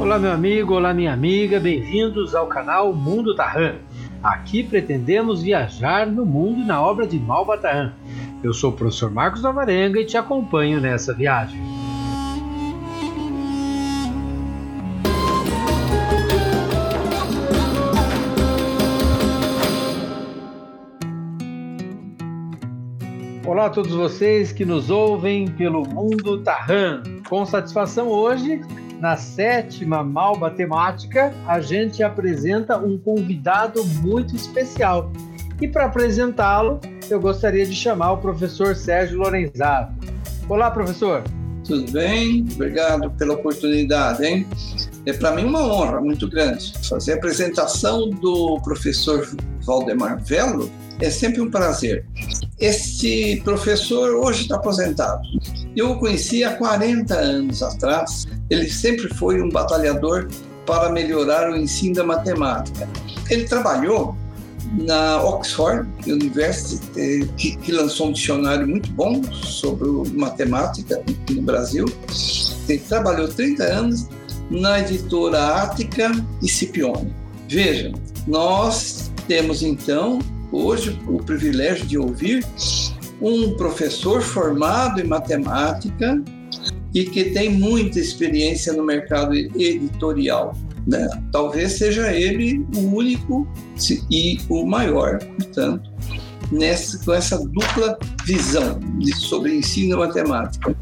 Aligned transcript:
Olá, 0.00 0.18
meu 0.18 0.32
amigo, 0.32 0.74
olá, 0.74 0.94
minha 0.94 1.12
amiga, 1.12 1.60
bem-vindos 1.60 2.34
ao 2.34 2.46
canal 2.46 2.92
Mundo 2.92 3.34
Tarran. 3.34 3.74
Aqui 4.22 4.62
pretendemos 4.62 5.42
viajar 5.42 6.06
no 6.06 6.24
mundo 6.26 6.60
e 6.60 6.64
na 6.64 6.82
obra 6.82 7.06
de 7.06 7.18
Malbataan. 7.18 7.92
Eu 8.42 8.54
sou 8.54 8.70
o 8.70 8.72
professor 8.72 9.10
Marcos 9.10 9.44
Alvarenga 9.44 10.00
e 10.00 10.06
te 10.06 10.16
acompanho 10.16 10.80
nessa 10.80 11.14
viagem. 11.14 11.60
Olá 23.60 23.66
a 23.66 23.72
todos 23.72 23.92
vocês 23.92 24.52
que 24.52 24.64
nos 24.64 24.88
ouvem 24.88 25.46
pelo 25.46 25.86
Mundo 25.86 26.42
Tarran. 26.42 27.02
Com 27.28 27.44
satisfação 27.44 28.08
hoje 28.08 28.58
na 28.98 29.18
sétima 29.18 30.02
Malba 30.02 30.50
temática, 30.50 31.30
a 31.46 31.60
gente 31.60 32.02
apresenta 32.02 32.78
um 32.78 32.96
convidado 32.96 33.84
muito 33.84 34.34
especial. 34.34 35.12
E 35.60 35.68
para 35.68 35.84
apresentá-lo, 35.84 36.80
eu 37.10 37.20
gostaria 37.20 37.66
de 37.66 37.74
chamar 37.74 38.12
o 38.12 38.16
professor 38.16 38.74
Sérgio 38.74 39.18
Lorenzato. 39.18 39.92
Olá, 40.48 40.70
professor. 40.70 41.22
Tudo 41.62 41.92
bem? 41.92 42.46
Obrigado 42.54 43.10
pela 43.10 43.34
oportunidade, 43.34 44.24
hein? 44.24 44.46
É 45.04 45.12
para 45.12 45.32
mim 45.32 45.44
uma 45.44 45.62
honra 45.62 46.00
muito 46.00 46.26
grande 46.26 46.72
fazer 46.88 47.12
a 47.12 47.16
apresentação 47.16 48.08
do 48.08 48.58
professor 48.64 49.28
Valdemar 49.66 50.18
Velo. 50.24 50.70
É 50.98 51.10
sempre 51.10 51.42
um 51.42 51.50
prazer. 51.50 52.06
Este 52.60 53.40
professor 53.42 54.14
hoje 54.16 54.42
está 54.42 54.56
aposentado. 54.56 55.22
Eu 55.74 55.92
o 55.92 55.98
conheci 55.98 56.44
há 56.44 56.56
40 56.56 57.14
anos 57.14 57.62
atrás. 57.62 58.26
Ele 58.50 58.68
sempre 58.68 59.08
foi 59.14 59.40
um 59.40 59.48
batalhador 59.48 60.28
para 60.66 60.92
melhorar 60.92 61.50
o 61.50 61.56
ensino 61.56 61.94
da 61.94 62.04
matemática. 62.04 62.86
Ele 63.30 63.44
trabalhou 63.44 64.14
na 64.72 65.22
Oxford 65.22 65.88
University, 66.06 67.26
que, 67.38 67.56
que, 67.56 67.72
lançou 67.72 68.08
um 68.08 68.12
dicionário 68.12 68.68
muito 68.68 68.90
bom 68.92 69.22
sobre 69.32 69.88
matemática 70.12 71.02
no 71.30 71.42
Brasil. 71.42 71.86
Ele 72.68 72.78
trabalhou 72.80 73.26
30 73.26 73.64
anos 73.64 74.06
na 74.50 74.80
editora 74.80 75.62
Ática 75.62 76.12
e 76.42 76.48
Scipione. 76.48 77.10
Vejam, 77.48 77.94
nós 78.26 79.10
temos 79.26 79.62
então 79.62 80.18
hoje 80.52 80.98
o 81.06 81.18
privilégio 81.18 81.86
de 81.86 81.98
ouvir 81.98 82.44
um 83.20 83.54
professor 83.54 84.22
formado 84.22 85.00
em 85.00 85.04
matemática 85.04 86.22
e 86.94 87.04
que 87.04 87.30
tem 87.30 87.50
muita 87.50 88.00
experiência 88.00 88.72
no 88.72 88.82
mercado 88.82 89.34
editorial. 89.34 90.56
Né? 90.86 91.08
Talvez 91.30 91.72
seja 91.72 92.12
ele 92.12 92.66
o 92.74 92.96
único 92.96 93.46
e 94.10 94.38
o 94.48 94.66
maior, 94.66 95.18
portanto, 95.18 95.90
nessa, 96.50 96.98
com 97.04 97.12
essa 97.12 97.38
dupla 97.38 97.98
visão 98.24 98.80
de, 98.98 99.14
sobre 99.14 99.54
ensino 99.54 99.94
e 99.94 99.98
matemática. 99.98 100.74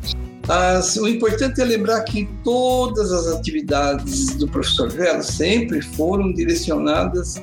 As, 0.49 0.97
o 0.97 1.07
importante 1.07 1.61
é 1.61 1.65
lembrar 1.65 2.01
que 2.05 2.27
todas 2.43 3.13
as 3.13 3.27
atividades 3.27 4.35
do 4.37 4.49
professor 4.49 4.89
Velo 4.89 5.23
sempre 5.23 5.83
foram 5.83 6.33
direcionadas 6.33 7.35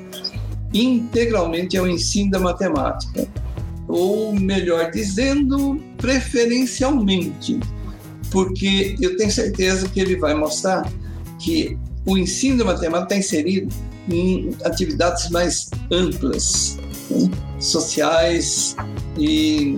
integralmente 0.75 1.77
ao 1.77 1.87
ensino 1.87 2.31
da 2.31 2.39
matemática, 2.39 3.27
ou 3.87 4.33
melhor 4.33 4.91
dizendo, 4.91 5.81
preferencialmente, 5.97 7.59
porque 8.29 8.95
eu 8.99 9.15
tenho 9.15 9.31
certeza 9.31 9.87
que 9.87 9.99
ele 9.99 10.17
vai 10.17 10.33
mostrar 10.33 10.91
que 11.39 11.77
o 12.05 12.17
ensino 12.17 12.57
da 12.59 12.65
matemática 12.65 13.03
está 13.03 13.17
inserido 13.17 13.73
em 14.09 14.49
atividades 14.63 15.29
mais 15.29 15.69
amplas, 15.91 16.77
né? 17.09 17.29
sociais 17.59 18.75
e 19.17 19.77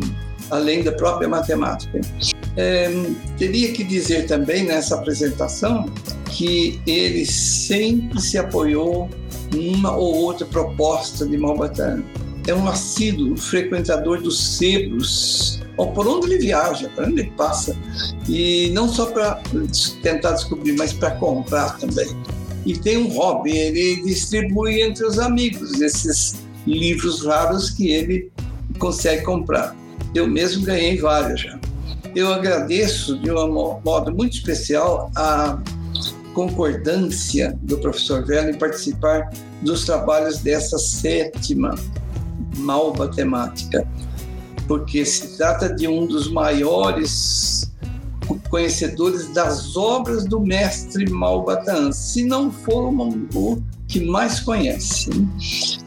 além 0.49 0.83
da 0.83 0.91
própria 0.93 1.27
matemática. 1.27 2.01
É, 2.55 2.89
teria 3.37 3.71
que 3.71 3.83
dizer 3.83 4.25
também 4.25 4.65
nessa 4.65 4.95
apresentação 4.95 5.85
que 6.37 6.79
ele 6.85 7.25
sempre 7.25 8.21
se 8.21 8.37
apoiou 8.37 9.09
uma 9.55 9.97
ou 9.97 10.17
outra 10.17 10.45
proposta 10.45 11.25
de 11.25 11.35
Malbatano. 11.35 12.05
É 12.45 12.53
um 12.53 12.67
assíduo 12.67 13.35
frequentador 13.35 14.21
dos 14.21 14.57
sebos, 14.57 15.59
ou 15.77 15.91
por 15.91 16.07
onde 16.07 16.27
ele 16.27 16.37
viaja, 16.37 16.89
por 16.89 17.05
onde 17.05 17.21
ele 17.21 17.31
passa. 17.31 17.75
E 18.29 18.69
não 18.69 18.87
só 18.87 19.07
para 19.07 19.41
tentar 20.03 20.33
descobrir, 20.33 20.73
mas 20.77 20.93
para 20.93 21.11
comprar 21.15 21.75
também. 21.79 22.07
E 22.67 22.77
tem 22.77 22.97
um 22.97 23.07
hobby, 23.07 23.57
ele 23.57 24.03
distribui 24.03 24.83
entre 24.83 25.07
os 25.07 25.17
amigos 25.17 25.81
esses 25.81 26.35
livros 26.67 27.25
raros 27.25 27.71
que 27.71 27.89
ele 27.89 28.31
consegue 28.77 29.23
comprar. 29.23 29.75
Eu 30.13 30.27
mesmo 30.27 30.63
ganhei 30.63 30.97
vários 30.99 31.41
já. 31.41 31.59
Eu 32.15 32.31
agradeço 32.31 33.17
de 33.17 33.31
um 33.31 33.79
modo 33.83 34.13
muito 34.13 34.33
especial 34.33 35.11
a 35.15 35.59
concordância 36.37 37.57
do 37.63 37.79
professor 37.79 38.23
Velho 38.23 38.51
em 38.51 38.59
participar 38.59 39.33
dos 39.63 39.85
trabalhos 39.85 40.37
dessa 40.37 40.77
sétima 40.77 41.73
malba 42.57 43.07
temática, 43.07 43.83
porque 44.67 45.03
se 45.03 45.35
trata 45.35 45.73
de 45.73 45.87
um 45.87 46.05
dos 46.05 46.31
maiores 46.31 47.71
conhecedores 48.51 49.33
das 49.33 49.75
obras 49.75 50.25
do 50.25 50.39
mestre 50.39 51.09
Malbatan, 51.09 51.91
se 51.91 52.23
não 52.23 52.51
for 52.51 52.93
o 52.93 53.63
que 53.87 54.05
mais 54.05 54.39
conhece. 54.39 55.09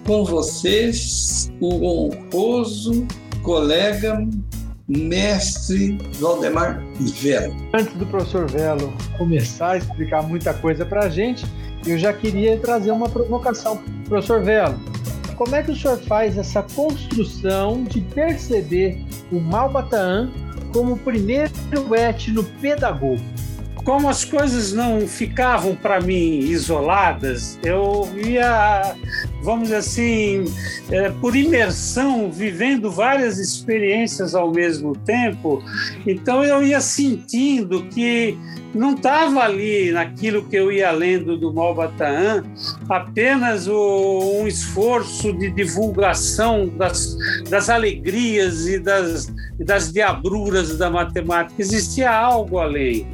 Com 0.04 0.24
vocês, 0.24 1.48
o 1.60 2.08
honroso 2.08 3.06
colega 3.44 4.26
mestre 4.90 5.96
Valdemar 6.18 6.82
Velo. 6.98 7.54
Antes 7.72 7.94
do 7.94 8.04
professor 8.06 8.50
Velo 8.50 8.92
começar 9.16 9.72
a 9.72 9.76
explicar 9.78 10.22
muita 10.22 10.52
coisa 10.52 10.84
para 10.84 11.04
a 11.04 11.08
gente, 11.08 11.46
eu 11.86 11.96
já 11.96 12.12
queria 12.12 12.58
trazer 12.58 12.90
uma 12.90 13.08
provocação. 13.08 13.80
Professor 14.08 14.42
Velo, 14.42 14.78
como 15.36 15.54
é 15.54 15.62
que 15.62 15.70
o 15.70 15.76
senhor 15.76 15.98
faz 15.98 16.36
essa 16.36 16.62
construção 16.62 17.84
de 17.84 18.00
perceber 18.00 19.04
o 19.30 19.38
Malbataan 19.38 20.30
como 20.72 20.94
o 20.94 20.98
primeiro 20.98 21.52
etno 21.94 22.42
pedagogo? 22.60 23.22
como 23.84 24.08
as 24.08 24.24
coisas 24.24 24.72
não 24.72 25.06
ficavam 25.06 25.74
para 25.74 26.00
mim 26.00 26.38
isoladas, 26.38 27.58
eu 27.62 28.08
ia, 28.24 28.94
vamos 29.42 29.64
dizer 29.64 29.76
assim, 29.76 30.44
é, 30.90 31.10
por 31.10 31.34
imersão, 31.34 32.30
vivendo 32.30 32.90
várias 32.90 33.38
experiências 33.38 34.34
ao 34.34 34.52
mesmo 34.52 34.96
tempo, 34.96 35.62
então 36.06 36.44
eu 36.44 36.62
ia 36.62 36.80
sentindo 36.80 37.84
que 37.84 38.36
não 38.74 38.94
estava 38.94 39.40
ali 39.40 39.90
naquilo 39.90 40.44
que 40.44 40.56
eu 40.56 40.70
ia 40.70 40.90
lendo 40.92 41.36
do 41.36 41.52
Malbataan 41.52 42.44
apenas 42.88 43.66
o, 43.66 44.40
um 44.40 44.46
esforço 44.46 45.32
de 45.32 45.50
divulgação 45.50 46.68
das, 46.68 47.16
das 47.48 47.68
alegrias 47.68 48.68
e 48.68 48.78
das, 48.78 49.32
das 49.58 49.92
diabruras 49.92 50.78
da 50.78 50.88
matemática. 50.88 51.60
Existia 51.60 52.10
algo 52.10 52.58
além, 52.58 53.06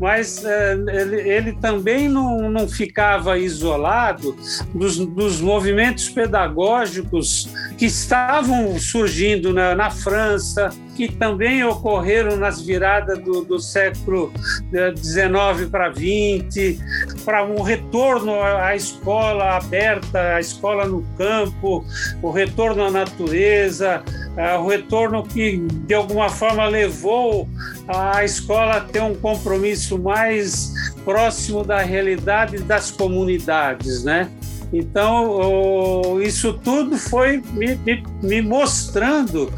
mas 0.00 0.44
é, 0.44 0.72
ele, 0.72 1.16
ele, 1.28 1.52
também 1.60 2.08
não, 2.08 2.50
não 2.50 2.68
ficava 2.68 3.38
isolado 3.38 4.36
dos, 4.74 4.98
dos 4.98 5.40
movimentos 5.40 6.08
pedagógicos 6.08 7.48
que 7.78 7.86
estavam 7.86 8.78
surgindo 8.78 9.52
na, 9.52 9.74
na 9.74 9.90
França, 9.90 10.70
que 10.96 11.10
também 11.10 11.64
ocorreram 11.64 12.36
nas 12.36 12.60
viradas 12.60 13.18
do, 13.18 13.42
do 13.44 13.58
século 13.58 14.32
XIX 14.96 15.68
para 15.70 15.92
XX, 15.92 16.78
para 17.24 17.44
um 17.44 17.62
retorno 17.62 18.42
à 18.42 18.76
escola 18.76 19.56
aberta, 19.56 20.34
à 20.34 20.40
escola 20.40 20.86
no 20.86 21.02
campo, 21.16 21.84
o 22.20 22.30
retorno 22.30 22.84
à 22.84 22.90
natureza, 22.90 24.02
é, 24.36 24.56
o 24.56 24.66
retorno 24.66 25.22
que 25.22 25.58
de 25.86 25.94
alguma 25.94 26.28
forma 26.28 26.66
levou 26.66 27.48
a 27.86 28.24
escola 28.24 28.76
a 28.76 28.80
ter 28.80 29.02
um 29.02 29.14
compromisso 29.14 29.98
mais 29.98 30.72
próximo 31.04 31.64
da 31.64 31.78
realidade 31.78 32.58
das 32.58 32.90
comunidades, 32.90 34.04
né? 34.04 34.30
Então, 34.72 36.20
isso 36.22 36.54
tudo 36.54 36.96
foi 36.96 37.42
me, 37.52 37.74
me, 37.76 38.02
me 38.22 38.40
mostrando 38.40 39.52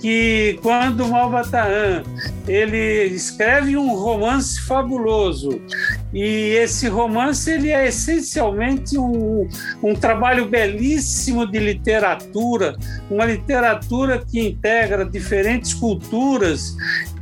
que 0.00 0.58
quando 0.62 1.04
o 1.04 1.08
Malbataan 1.08 2.02
ele 2.46 3.04
escreve 3.04 3.76
um 3.76 3.94
romance 3.94 4.60
fabuloso 4.60 5.60
e 6.12 6.54
esse 6.56 6.88
romance 6.88 7.50
ele 7.50 7.70
é 7.70 7.88
essencialmente 7.88 8.96
um, 8.96 9.48
um 9.82 9.94
trabalho 9.94 10.46
belíssimo 10.48 11.46
de 11.46 11.58
literatura, 11.58 12.76
uma 13.10 13.24
literatura 13.26 14.24
que 14.24 14.40
integra 14.40 15.04
diferentes 15.04 15.74
culturas 15.74 16.76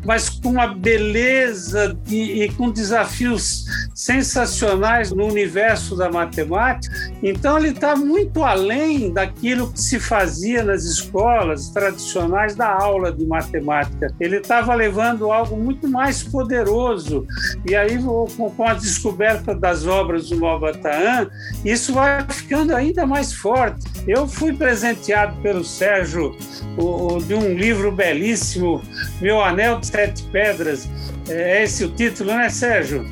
mas 0.05 0.29
com 0.29 0.51
uma 0.51 0.67
beleza 0.67 1.97
e, 2.09 2.43
e 2.43 2.53
com 2.53 2.71
desafios 2.71 3.65
sensacionais 4.05 5.13
no 5.13 5.27
universo 5.27 5.97
da 5.97 6.11
matemática. 6.11 6.95
Então, 7.23 7.57
ele 7.57 7.69
está 7.69 7.97
muito 7.97 8.45
além 8.45 9.11
daquilo 9.11 9.73
que 9.73 9.81
se 9.81 9.99
fazia 9.99 10.63
nas 10.63 10.85
escolas 10.85 11.71
tradicionais 11.71 12.55
da 12.55 12.71
aula 12.71 13.11
de 13.11 13.25
matemática. 13.25 14.15
Ele 14.21 14.37
estava 14.37 14.75
levando 14.75 15.33
algo 15.33 15.57
muito 15.57 15.89
mais 15.89 16.23
poderoso. 16.23 17.27
E 17.67 17.75
aí, 17.75 17.99
com 17.99 18.65
a 18.67 18.75
descoberta 18.75 19.55
das 19.55 19.87
obras 19.87 20.29
do 20.29 20.37
Malbataan, 20.37 21.31
isso 21.65 21.95
vai 21.95 22.27
ficando 22.29 22.77
ainda 22.77 23.07
mais 23.07 23.33
forte. 23.33 23.94
Eu 24.07 24.29
fui 24.29 24.53
presenteado 24.53 25.37
pelo 25.41 25.65
Sérgio 25.65 26.37
o, 26.77 27.19
de 27.23 27.35
um 27.35 27.55
livro 27.55 27.91
belíssimo, 27.91 28.83
Meu 29.21 29.41
Anel 29.43 29.81
de 29.81 29.87
Sete 29.87 30.23
Pedras. 30.25 30.89
É 31.29 31.63
esse 31.63 31.85
o 31.85 31.89
título, 31.89 32.35
né, 32.35 32.51
Sérgio? 32.51 33.07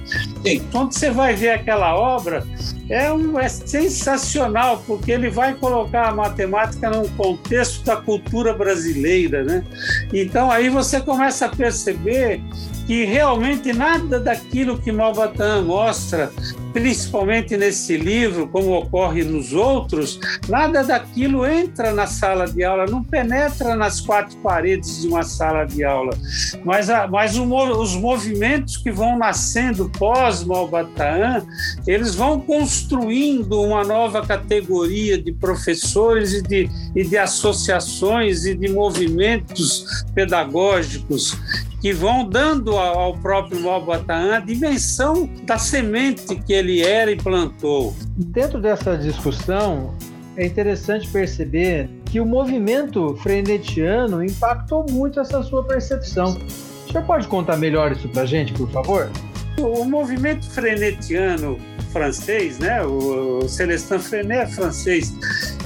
Sim. 0.44 0.62
Quando 0.71 0.93
você 0.93 1.11
vai 1.11 1.35
ver 1.35 1.50
aquela 1.50 1.97
obra, 1.97 2.47
é, 2.91 3.11
um, 3.11 3.41
é 3.41 3.49
sensacional, 3.49 4.83
porque 4.87 5.12
ele 5.12 5.31
vai 5.31 5.55
colocar 5.55 6.09
a 6.09 6.15
matemática 6.15 6.91
num 6.91 7.09
contexto 7.09 7.83
da 7.85 7.97
cultura 7.97 8.53
brasileira, 8.53 9.43
né? 9.43 9.65
Então 10.12 10.50
aí 10.50 10.69
você 10.69 11.00
começa 11.00 11.47
a 11.47 11.49
perceber 11.49 12.43
que 12.87 13.05
realmente 13.05 13.73
nada 13.73 14.19
daquilo 14.19 14.79
que 14.79 14.90
Malbatan 14.90 15.62
mostra, 15.62 16.32
principalmente 16.73 17.56
nesse 17.56 17.96
livro, 17.96 18.49
como 18.49 18.73
ocorre 18.73 19.23
nos 19.23 19.52
outros, 19.52 20.19
nada 20.49 20.82
daquilo 20.82 21.46
entra 21.46 21.93
na 21.93 22.06
sala 22.06 22.46
de 22.46 22.64
aula, 22.64 22.87
não 22.87 23.05
penetra 23.05 23.76
nas 23.76 24.00
quatro 24.00 24.37
paredes 24.38 25.02
de 25.02 25.08
uma 25.08 25.23
sala 25.23 25.64
de 25.64 25.84
aula. 25.84 26.17
Mas, 26.64 26.88
a, 26.88 27.06
mas 27.06 27.37
o, 27.37 27.44
os 27.44 27.94
movimentos 27.94 28.76
que 28.76 28.90
vão 28.90 29.19
nascendo 29.19 29.90
pós-Malbatan, 29.90 31.46
eles 31.87 32.14
vão 32.14 32.40
construindo 32.40 33.61
uma 33.61 33.85
nova 33.85 34.26
categoria 34.26 35.20
de 35.20 35.32
professores 35.32 36.32
e 36.32 36.43
de, 36.43 36.70
e 36.96 37.05
de 37.05 37.19
associações 37.19 38.44
e 38.44 38.55
de 38.55 38.69
movimentos 38.69 40.05
pedagógicos 40.14 41.37
que 41.82 41.93
vão 41.93 42.25
dando 42.25 42.76
ao 42.76 43.19
próprio 43.19 43.61
Malbataan 43.61 44.37
a 44.37 44.38
dimensão 44.38 45.29
da 45.43 45.58
semente 45.58 46.37
que 46.37 46.52
ele 46.52 46.81
era 46.81 47.11
e 47.11 47.17
plantou. 47.17 47.93
Dentro 48.17 48.61
dessa 48.61 48.96
discussão, 48.96 49.93
é 50.37 50.46
interessante 50.46 51.08
perceber 51.08 51.90
que 52.05 52.20
o 52.20 52.25
movimento 52.25 53.17
frenetiano 53.17 54.25
impactou 54.25 54.87
muito 54.88 55.19
essa 55.19 55.43
sua 55.43 55.64
percepção. 55.64 56.38
O 56.87 56.93
senhor 56.93 57.05
pode 57.05 57.26
contar 57.26 57.56
melhor 57.56 57.90
isso 57.90 58.08
para 58.08 58.23
a 58.23 58.26
gente, 58.26 58.52
por 58.52 58.70
favor? 58.70 59.11
O 59.58 59.85
movimento 59.85 60.49
frenetiano 60.50 61.58
francês, 61.93 62.61
né? 62.61 62.81
O 62.82 63.46
Celestin 63.49 63.99
Frenet 63.99 64.43
é 64.43 64.46
francês. 64.46 65.12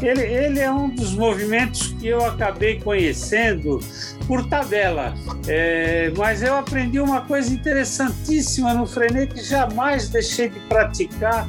Ele, 0.02 0.22
ele 0.22 0.60
é 0.60 0.70
um 0.70 0.88
dos 0.88 1.14
movimentos 1.14 1.94
que 1.98 2.08
eu 2.08 2.25
acabei 2.25 2.81
conhecendo 2.81 3.81
por 4.26 4.46
tabela. 4.48 5.14
É, 5.46 6.12
mas 6.16 6.43
eu 6.43 6.54
aprendi 6.54 7.00
uma 7.00 7.22
coisa 7.22 7.52
interessantíssima 7.52 8.75
no 8.75 8.87
Frenet 8.87 9.32
que 9.32 9.43
jamais 9.43 10.08
deixei 10.08 10.48
de 10.48 10.60
praticar 10.60 11.48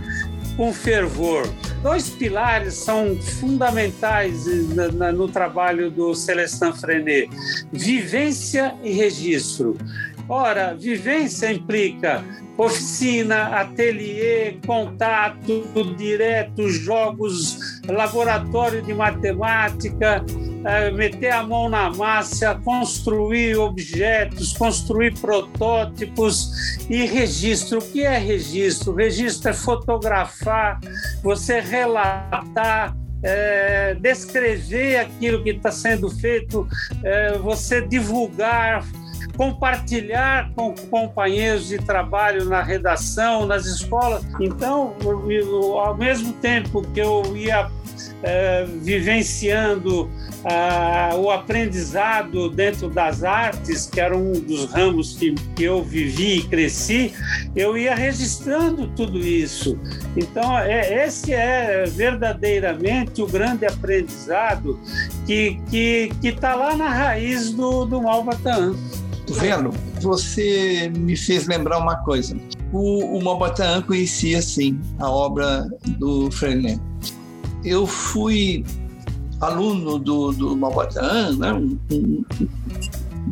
com 0.55 0.73
fervor. 0.73 1.47
Dois 1.83 2.09
pilares 2.09 2.73
são 2.73 3.15
fundamentais 3.15 4.45
no 4.45 5.27
trabalho 5.27 5.91
do 5.91 6.15
Celestin 6.15 6.73
Frenet: 6.73 7.29
vivência 7.71 8.75
e 8.83 8.91
registro. 8.91 9.77
Ora, 10.27 10.73
vivência 10.73 11.51
implica 11.51 12.23
oficina, 12.57 13.59
ateliê, 13.59 14.57
contato 14.65 15.63
direto, 15.95 16.67
jogos, 16.69 17.81
laboratório 17.87 18.81
de 18.81 18.93
matemática, 18.93 20.25
é, 20.65 20.91
meter 20.91 21.31
a 21.31 21.43
mão 21.43 21.69
na 21.69 21.89
massa, 21.91 22.55
construir 22.63 23.57
objetos, 23.57 24.53
construir 24.53 25.13
protótipos 25.19 26.51
e 26.89 27.05
registro. 27.05 27.79
O 27.79 27.81
que 27.81 28.03
é 28.03 28.17
registro? 28.17 28.95
Registro 28.95 29.51
é 29.51 29.53
fotografar, 29.53 30.79
você 31.21 31.59
relatar, 31.59 32.95
é, 33.23 33.95
descrever 33.95 34.97
aquilo 34.97 35.43
que 35.43 35.51
está 35.51 35.71
sendo 35.71 36.09
feito, 36.09 36.67
é, 37.03 37.37
você 37.37 37.81
divulgar, 37.81 38.83
compartilhar 39.37 40.51
com 40.55 40.73
companheiros 40.89 41.67
de 41.67 41.77
trabalho 41.77 42.45
na 42.45 42.61
redação, 42.61 43.45
nas 43.45 43.65
escolas. 43.65 44.25
Então, 44.41 44.95
eu, 45.29 45.79
ao 45.79 45.95
mesmo 45.95 46.33
tempo 46.33 46.81
que 46.93 46.99
eu 46.99 47.37
ia 47.37 47.69
é, 48.23 48.65
vivenciando 48.65 50.09
ah, 50.43 51.11
o 51.15 51.29
aprendizado 51.29 52.49
dentro 52.49 52.89
das 52.89 53.23
artes, 53.23 53.85
que 53.85 53.99
era 53.99 54.15
um 54.15 54.33
dos 54.33 54.65
ramos 54.65 55.15
que, 55.17 55.33
que 55.55 55.63
eu 55.63 55.83
vivi 55.83 56.37
e 56.37 56.43
cresci, 56.43 57.13
eu 57.55 57.77
ia 57.77 57.93
registrando 57.93 58.87
tudo 58.95 59.19
isso. 59.19 59.77
Então, 60.15 60.57
é, 60.59 61.05
esse 61.05 61.33
é 61.33 61.85
verdadeiramente 61.85 63.21
o 63.21 63.27
grande 63.27 63.65
aprendizado 63.65 64.79
que 65.25 65.59
está 65.65 65.69
que, 65.69 66.11
que 66.21 66.31
tá 66.31 66.55
lá 66.55 66.75
na 66.75 66.89
raiz 66.89 67.51
do, 67.51 67.85
do 67.85 68.01
Malbataan. 68.01 68.75
Vendo, 69.29 69.71
você 70.01 70.91
me 70.95 71.15
fez 71.15 71.47
lembrar 71.47 71.77
uma 71.77 71.97
coisa. 71.97 72.37
O, 72.71 73.17
o 73.17 73.23
conhecia, 73.83 74.41
sim, 74.41 74.79
a 74.99 75.09
obra 75.09 75.67
do 75.97 76.31
Frenet 76.31 76.79
eu 77.63 77.85
fui 77.85 78.63
aluno 79.41 79.99
do, 79.99 80.31
do 80.31 80.55
né, 80.55 81.53
um, 81.53 81.77
um, 81.91 82.25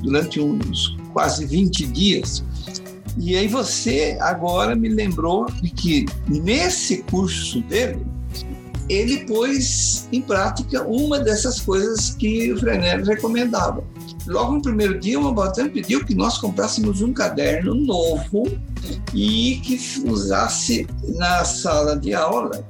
durante 0.02 0.40
uns 0.40 0.96
quase 1.14 1.46
20 1.46 1.88
dias. 1.88 2.44
E 3.18 3.36
aí 3.38 3.48
você 3.48 4.18
agora 4.20 4.76
me 4.76 4.90
lembrou 4.90 5.46
de 5.46 5.70
que 5.70 6.06
nesse 6.28 6.98
curso 7.04 7.62
dele, 7.62 8.06
ele 8.90 9.26
pôs 9.26 10.08
em 10.12 10.22
prática 10.22 10.84
uma 10.84 11.20
dessas 11.20 11.62
coisas 11.62 12.12
que 12.12 12.52
o 12.52 12.60
Frenet 12.60 13.04
recomendava. 13.06 13.84
Logo 14.28 14.54
no 14.54 14.62
primeiro 14.62 15.00
dia, 15.00 15.20
o 15.20 15.24
Malbataan 15.24 15.70
pediu 15.70 16.04
que 16.04 16.16
nós 16.16 16.38
comprássemos 16.38 17.02
um 17.02 17.14
caderno 17.14 17.76
novo 17.76 18.46
e 19.14 19.60
que 19.64 19.80
usasse 20.08 20.88
na 21.16 21.44
sala 21.46 21.96
de 21.98 22.14
aula 22.14 22.66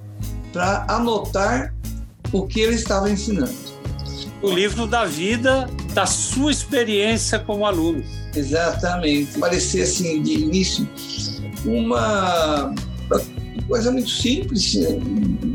para 0.51 0.85
anotar 0.89 1.73
o 2.31 2.45
que 2.45 2.59
ele 2.59 2.75
estava 2.75 3.09
ensinando. 3.09 3.53
O 4.41 4.51
livro 4.51 4.85
da 4.85 5.05
vida 5.05 5.69
da 5.93 6.05
sua 6.05 6.51
experiência 6.51 7.39
como 7.39 7.65
aluno. 7.65 8.03
Exatamente. 8.35 9.39
Parecia 9.39 9.83
assim 9.83 10.21
de 10.21 10.33
início 10.33 10.87
uma 11.65 12.73
coisa 13.67 13.91
muito 13.91 14.09
simples, 14.09 14.75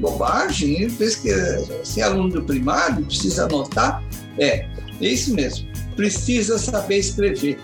bobagem. 0.00 0.80
Né? 0.80 0.94
Pensa 0.98 1.20
que 1.20 1.86
ser 1.86 2.02
aluno 2.02 2.30
do 2.30 2.42
primário 2.42 3.04
precisa 3.04 3.44
anotar. 3.44 4.02
É, 4.38 4.66
é 5.00 5.08
isso 5.08 5.34
mesmo. 5.34 5.69
Precisa 5.96 6.58
saber 6.58 6.98
escrever. 6.98 7.58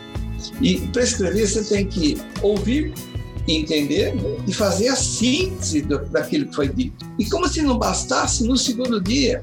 E 0.61 0.79
para 0.89 1.03
escrever 1.03 1.47
você 1.47 1.65
tem 1.65 1.87
que 1.87 2.17
ouvir, 2.43 2.93
entender 3.49 4.15
e 4.47 4.53
fazer 4.53 4.89
a 4.89 4.97
síntese 4.97 5.83
daquilo 6.11 6.47
que 6.47 6.55
foi 6.55 6.69
dito. 6.69 7.07
E 7.19 7.25
como 7.29 7.49
se 7.49 7.63
não 7.63 7.79
bastasse, 7.79 8.45
no 8.45 8.57
segundo 8.57 9.01
dia, 9.01 9.43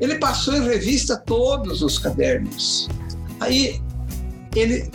ele 0.00 0.16
passou 0.16 0.54
em 0.54 0.62
revista 0.62 1.16
todos 1.16 1.82
os 1.82 1.98
cadernos. 1.98 2.88
Aí 3.40 3.80
ele 4.54 4.90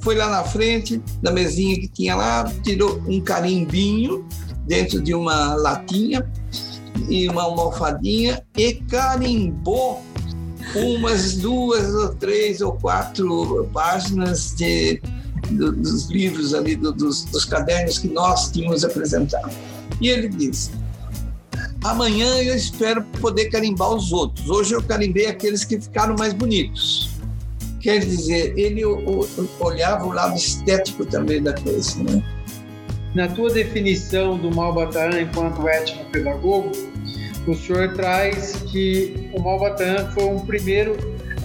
foi 0.00 0.14
lá 0.14 0.30
na 0.30 0.44
frente, 0.44 1.02
da 1.22 1.32
mesinha 1.32 1.74
que 1.80 1.88
tinha 1.88 2.14
lá, 2.14 2.44
tirou 2.62 3.02
um 3.08 3.20
carimbinho 3.20 4.26
dentro 4.66 5.02
de 5.02 5.14
uma 5.14 5.54
latinha 5.54 6.28
e 7.08 7.28
uma 7.28 7.42
almofadinha 7.42 8.42
e 8.56 8.74
carimbou 8.74 10.02
umas 10.76 11.36
duas 11.36 11.94
ou 11.94 12.14
três 12.14 12.60
ou 12.60 12.72
quatro 12.72 13.68
páginas 13.72 14.54
de 14.56 15.00
do, 15.50 15.72
dos 15.72 16.08
livros 16.10 16.54
ali, 16.54 16.76
do, 16.76 16.92
dos, 16.92 17.24
dos 17.24 17.44
cadernos 17.44 17.98
que 17.98 18.08
nós 18.08 18.50
tínhamos 18.50 18.84
apresentado. 18.84 19.54
E 20.00 20.08
ele 20.08 20.28
disse: 20.28 20.70
amanhã 21.84 22.26
eu 22.42 22.54
espero 22.54 23.02
poder 23.20 23.46
carimbar 23.46 23.94
os 23.94 24.12
outros. 24.12 24.48
Hoje 24.48 24.74
eu 24.74 24.82
carimbei 24.82 25.26
aqueles 25.26 25.64
que 25.64 25.80
ficaram 25.80 26.16
mais 26.18 26.32
bonitos. 26.32 27.10
Quer 27.80 28.00
dizer, 28.00 28.58
ele 28.58 28.84
olhava 29.60 30.06
o 30.06 30.12
lado 30.12 30.36
estético 30.36 31.06
também 31.06 31.40
da 31.40 31.52
coisa. 31.52 32.02
Né? 32.02 32.22
Na 33.14 33.28
tua 33.28 33.48
definição 33.50 34.36
do 34.36 34.52
Malbataan 34.52 35.20
enquanto 35.20 35.66
étnico-pedagogo, 35.68 36.72
o 37.46 37.54
senhor 37.54 37.92
traz 37.94 38.56
que 38.66 39.30
o 39.32 39.40
Malbataan 39.40 40.10
foi 40.12 40.24
um 40.24 40.40
primeiro 40.40 40.96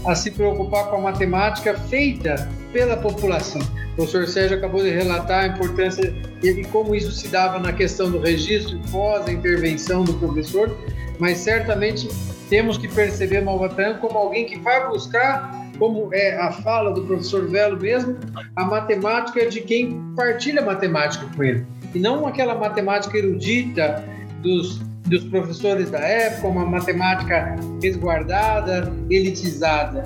a 0.05 0.15
se 0.15 0.31
preocupar 0.31 0.89
com 0.89 0.97
a 0.97 1.01
matemática 1.01 1.77
feita 1.77 2.49
pela 2.73 2.97
população. 2.97 3.61
O 3.91 3.95
professor 3.95 4.27
Sérgio 4.27 4.57
acabou 4.57 4.81
de 4.81 4.89
relatar 4.89 5.43
a 5.43 5.47
importância 5.47 6.13
e 6.41 6.65
como 6.65 6.95
isso 6.95 7.11
se 7.11 7.27
dava 7.27 7.59
na 7.59 7.73
questão 7.73 8.09
do 8.09 8.19
registro 8.19 8.79
pós 8.91 9.27
a 9.27 9.31
intervenção 9.31 10.03
do 10.03 10.13
professor, 10.15 10.75
mas 11.19 11.37
certamente 11.37 12.07
temos 12.49 12.77
que 12.77 12.87
perceber 12.87 13.41
Malvatan 13.41 13.95
como 13.95 14.17
alguém 14.17 14.45
que 14.45 14.57
vai 14.59 14.87
buscar, 14.89 15.71
como 15.77 16.13
é 16.13 16.37
a 16.37 16.51
fala 16.51 16.91
do 16.91 17.03
professor 17.03 17.47
Velo 17.47 17.79
mesmo, 17.79 18.17
a 18.55 18.65
matemática 18.65 19.47
de 19.47 19.61
quem 19.61 20.01
partilha 20.15 20.61
matemática 20.61 21.25
com 21.35 21.43
ele. 21.43 21.65
E 21.93 21.99
não 21.99 22.25
aquela 22.25 22.55
matemática 22.55 23.17
erudita 23.17 24.03
dos, 24.41 24.81
dos 25.05 25.23
professores 25.25 25.89
da 25.89 25.99
época, 25.99 26.47
uma 26.47 26.65
matemática 26.65 27.55
resguardada, 27.81 28.91
elitizada. 29.09 30.05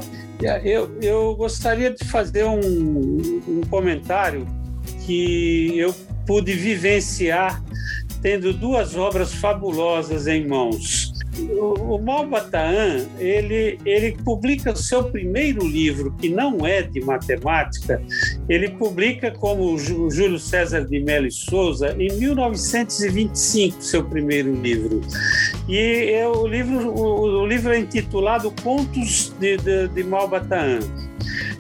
Eu, 0.64 0.98
eu 1.02 1.36
gostaria 1.36 1.92
de 1.92 2.04
fazer 2.06 2.44
um, 2.46 2.60
um 3.48 3.62
comentário 3.70 4.46
que 5.06 5.78
eu 5.78 5.94
pude 6.26 6.54
vivenciar 6.54 7.64
tendo 8.22 8.52
duas 8.54 8.96
obras 8.96 9.34
fabulosas 9.34 10.28
em 10.28 10.48
mãos. 10.48 11.14
O, 11.38 11.96
o 11.96 12.02
Malbataan, 12.02 13.06
ele, 13.20 13.78
ele 13.86 14.18
publica 14.24 14.72
o 14.72 14.76
seu 14.76 15.04
primeiro 15.04 15.66
livro, 15.66 16.14
que 16.20 16.30
não 16.30 16.66
é 16.66 16.82
de 16.82 17.02
matemática, 17.02 18.02
ele 18.48 18.70
publica 18.70 19.32
como 19.32 19.78
Júlio 19.78 20.40
César 20.40 20.86
de 20.86 21.00
Mello 21.00 21.28
e 21.28 21.32
Souza 21.32 21.96
em 22.00 22.12
1925, 22.18 23.82
seu 23.82 24.04
primeiro 24.04 24.54
livro. 24.54 25.02
E 25.68 26.12
é 26.12 26.28
o, 26.28 26.48
livro, 26.48 26.90
o, 26.90 27.42
o 27.42 27.46
livro 27.46 27.74
é 27.74 27.80
intitulado 27.80 28.54
Contos 28.64 29.34
de, 29.40 29.58
de, 29.58 29.88
de. 29.90 30.06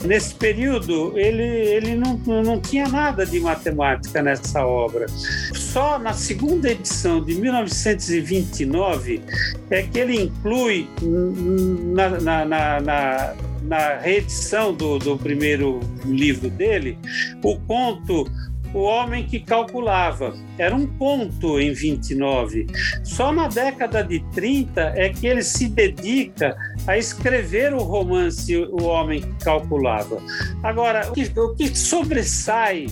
Nesse 0.05 0.36
período, 0.36 1.17
ele, 1.17 1.44
ele 1.44 1.96
não, 1.96 2.17
não 2.44 2.60
tinha 2.60 2.88
nada 2.88 3.25
de 3.25 3.39
matemática 3.39 4.22
nessa 4.22 4.65
obra. 4.65 5.08
Só 5.75 6.00
na 6.00 6.13
segunda 6.13 6.72
edição 6.72 7.22
de 7.22 7.36
1929 7.36 9.22
é 9.70 9.84
que 9.84 10.00
ele 10.00 10.22
inclui 10.22 10.88
na, 11.94 12.12
na, 12.12 12.46
na, 12.46 12.79
na 12.79 13.34
na 13.62 13.98
reedição 13.98 14.74
do, 14.74 15.00
do 15.00 15.17
primeiro 15.17 15.82
livro 16.05 16.50
dele, 16.51 16.98
o 17.44 17.58
conto 17.62 18.25
o 18.75 18.82
homem 18.82 19.25
que 19.25 19.39
calculava. 19.39 20.36
Era 20.58 20.75
um 20.75 20.86
conto 20.86 21.60
em 21.62 21.72
29. 21.72 22.67
Só 23.05 23.32
na 23.32 23.48
década 23.48 24.03
de 24.03 24.20
30 24.34 24.82
é 24.96 25.10
que 25.10 25.25
ele 25.25 25.41
se 25.41 25.70
dedica 25.70 26.58
a 26.86 26.98
escrever 26.98 27.74
o 27.74 27.82
romance 27.84 28.53
O 28.58 28.84
Homem 28.84 29.22
que 29.22 29.46
Calculava. 29.46 30.22
Agora, 30.62 31.10
o 31.10 31.13
que, 31.13 31.39
o 31.39 31.55
que 31.55 31.74
sobressai 31.77 32.88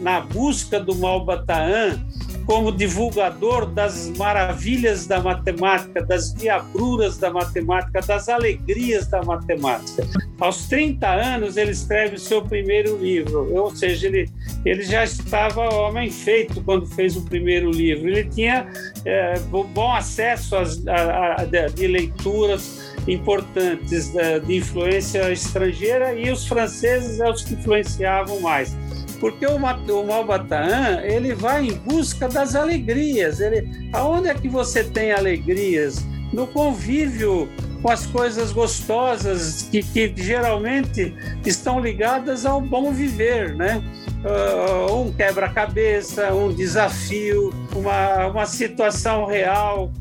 na 0.00 0.20
busca 0.20 0.80
do 0.80 0.94
Malbataan 0.96 2.04
como 2.48 2.72
divulgador 2.72 3.66
das 3.66 4.08
maravilhas 4.16 5.06
da 5.06 5.20
matemática, 5.20 6.02
das 6.02 6.32
diabruras 6.32 7.18
da 7.18 7.30
matemática, 7.30 8.00
das 8.00 8.26
alegrias 8.26 9.06
da 9.06 9.22
matemática. 9.22 10.08
Aos 10.40 10.66
30 10.66 11.06
anos, 11.06 11.58
ele 11.58 11.72
escreve 11.72 12.14
o 12.14 12.18
seu 12.18 12.40
primeiro 12.40 12.96
livro, 12.96 13.54
ou 13.54 13.70
seja, 13.76 14.06
ele, 14.06 14.30
ele 14.64 14.82
já 14.82 15.04
estava 15.04 15.68
homem 15.74 16.10
feito 16.10 16.62
quando 16.62 16.86
fez 16.86 17.18
o 17.18 17.22
primeiro 17.26 17.70
livro. 17.70 18.08
Ele 18.08 18.24
tinha 18.24 18.66
é, 19.04 19.38
bom 19.40 19.92
acesso 19.92 20.56
às, 20.56 20.86
a, 20.86 21.42
a, 21.42 21.44
de 21.44 21.86
leituras 21.86 22.87
importantes 23.08 24.12
de 24.46 24.56
influência 24.56 25.32
estrangeira 25.32 26.14
e 26.14 26.30
os 26.30 26.46
franceses 26.46 27.20
é 27.20 27.30
os 27.30 27.42
que 27.42 27.54
influenciavam 27.54 28.40
mais 28.40 28.76
porque 29.20 29.46
o, 29.46 29.56
o 29.56 31.04
ele 31.04 31.34
vai 31.34 31.66
em 31.66 31.74
busca 31.74 32.28
das 32.28 32.54
alegrias. 32.54 33.40
Ele, 33.40 33.90
aonde 33.92 34.28
é 34.28 34.34
que 34.34 34.48
você 34.48 34.84
tem 34.84 35.12
alegrias? 35.12 36.04
No 36.32 36.46
convívio 36.46 37.48
com 37.82 37.90
as 37.90 38.06
coisas 38.06 38.52
gostosas 38.52 39.62
que, 39.70 39.82
que 39.82 40.12
geralmente 40.16 41.14
estão 41.44 41.80
ligadas 41.80 42.44
ao 42.44 42.60
bom 42.60 42.92
viver, 42.92 43.54
né? 43.54 43.82
Uh, 44.24 44.94
um 45.02 45.12
quebra-cabeça, 45.12 46.34
um 46.34 46.52
desafio, 46.52 47.52
uma, 47.74 48.26
uma 48.26 48.46
situação 48.46 49.26
real 49.26 49.92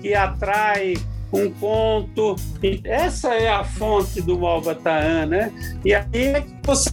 que 0.00 0.14
atrai 0.14 0.94
um 1.32 1.50
ponto. 1.50 2.36
Essa 2.84 3.34
é 3.34 3.48
a 3.48 3.64
fonte 3.64 4.20
do 4.20 4.38
Malbataan, 4.38 5.26
né? 5.26 5.52
E 5.84 5.94
aí 5.94 6.06
é 6.12 6.40
que 6.40 6.54
você 6.62 6.90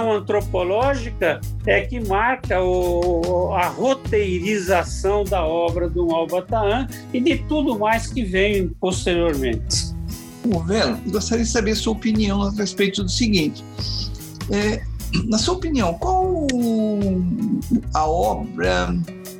antropológica 0.00 1.40
é 1.66 1.82
que 1.82 2.00
marca 2.00 2.62
o, 2.62 3.52
a 3.52 3.68
roteirização 3.68 5.24
da 5.24 5.44
obra 5.44 5.88
do 5.88 6.06
Malbataan 6.06 6.86
e 7.12 7.20
de 7.20 7.38
tudo 7.46 7.78
mais 7.78 8.06
que 8.06 8.24
vem 8.24 8.68
posteriormente. 8.80 9.92
Velo, 10.66 10.98
gostaria 11.08 11.44
de 11.44 11.50
saber 11.50 11.72
a 11.72 11.76
sua 11.76 11.92
opinião 11.92 12.42
a 12.42 12.50
respeito 12.50 13.04
do 13.04 13.10
seguinte. 13.10 13.62
É, 14.50 14.82
na 15.26 15.38
sua 15.38 15.54
opinião, 15.54 15.94
qual 15.94 16.46
a 17.94 18.06
obra, 18.06 18.96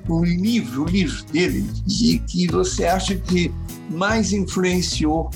o 0.08 0.25
livro, 0.25 0.84
o 0.84 0.87
livro 0.87 1.25
dele, 1.32 1.62
de 1.87 2.18
que 2.20 2.46
você 2.46 2.84
acha 2.84 3.16
que 3.16 3.50
mais 3.91 4.33
influenciou 4.33 5.31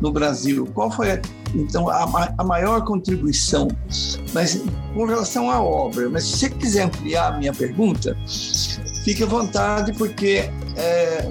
no 0.00 0.12
Brasil? 0.12 0.66
Qual 0.74 0.90
foi 0.90 1.20
então, 1.54 1.88
a, 1.88 2.34
a 2.38 2.44
maior 2.44 2.84
contribuição. 2.84 3.68
Mas 4.32 4.62
com 4.94 5.04
relação 5.04 5.50
à 5.50 5.62
obra, 5.62 6.08
mas 6.08 6.24
se 6.24 6.38
você 6.38 6.50
quiser 6.50 6.82
ampliar 6.84 7.34
a 7.34 7.38
minha 7.38 7.52
pergunta, 7.52 8.16
fique 9.04 9.22
à 9.22 9.26
vontade, 9.26 9.92
porque 9.92 10.50
é, 10.76 11.30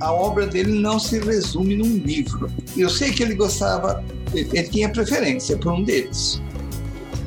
a 0.00 0.12
obra 0.12 0.46
dele 0.46 0.80
não 0.80 0.98
se 0.98 1.18
resume 1.18 1.76
num 1.76 1.98
livro. 1.98 2.50
Eu 2.76 2.88
sei 2.88 3.12
que 3.12 3.22
ele 3.22 3.34
gostava, 3.34 4.02
ele 4.32 4.62
tinha 4.64 4.88
preferência 4.88 5.56
por 5.58 5.72
um 5.72 5.84
deles, 5.84 6.40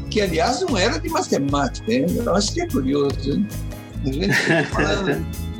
que 0.10 0.22
aliás 0.22 0.62
não 0.62 0.78
era 0.78 1.00
de 1.00 1.10
matemática, 1.10 1.92
hein? 1.92 2.06
eu 2.10 2.36
acho 2.36 2.54
que 2.54 2.62
é 2.62 2.68
curioso. 2.68 3.32
Hein? 3.32 3.48
A 4.06 4.12
gente, 4.12 4.34